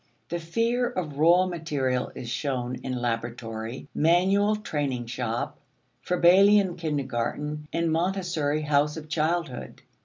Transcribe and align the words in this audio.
The 0.29 0.39
fear 0.39 0.89
of 0.89 1.19
raw 1.19 1.45
material 1.45 2.11
is 2.15 2.27
shown 2.27 2.73
in 2.81 2.95
laboratory, 2.99 3.87
manual 3.93 4.55
training 4.55 5.05
shop, 5.05 5.59
Froebelian 6.01 6.75
kindergarten, 6.75 7.67
and 7.71 7.91
Montessori 7.91 8.63
house 8.63 8.97
of 8.97 9.07
childhood. 9.09 9.83